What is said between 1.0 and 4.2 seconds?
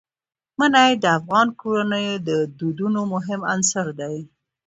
د افغان کورنیو د دودونو مهم عنصر دی.